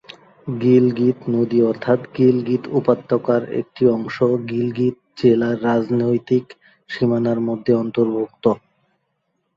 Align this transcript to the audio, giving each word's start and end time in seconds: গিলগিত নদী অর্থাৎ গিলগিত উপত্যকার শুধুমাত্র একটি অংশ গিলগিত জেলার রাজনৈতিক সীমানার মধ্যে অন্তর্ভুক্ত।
গিলগিত 0.47 1.17
নদী 1.29 1.59
অর্থাৎ 1.63 1.99
গিলগিত 2.15 2.63
উপত্যকার 2.79 3.41
শুধুমাত্র 3.41 3.59
একটি 3.61 3.83
অংশ 3.95 4.17
গিলগিত 4.49 4.95
জেলার 5.19 5.55
রাজনৈতিক 5.63 6.45
সীমানার 6.89 7.39
মধ্যে 7.47 7.71
অন্তর্ভুক্ত। 7.75 8.45